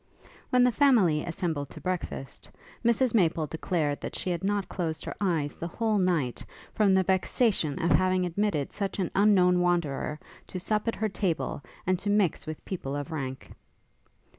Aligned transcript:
When 0.49 0.63
the 0.63 0.71
family 0.71 1.23
assembled 1.23 1.69
to 1.69 1.79
breakfast, 1.79 2.49
Mrs 2.83 3.13
Maple 3.13 3.45
declared 3.45 4.01
that 4.01 4.15
she 4.17 4.31
had 4.31 4.43
not 4.43 4.67
closed 4.67 5.05
her 5.05 5.13
eyes 5.21 5.55
the 5.57 5.67
whole 5.67 5.99
night, 5.99 6.43
from 6.73 6.95
the 6.95 7.03
vexation 7.03 7.79
of 7.79 7.91
having 7.91 8.25
admitted 8.25 8.73
such 8.73 8.97
an 8.97 9.11
unknown 9.13 9.59
Wanderer 9.59 10.19
to 10.47 10.59
sup 10.59 10.87
at 10.87 10.95
her 10.95 11.07
table, 11.09 11.61
and 11.85 11.99
to 11.99 12.09
mix 12.09 12.47
with 12.47 12.65
people 12.65 12.95
of 12.95 13.11
rank. 13.11 13.51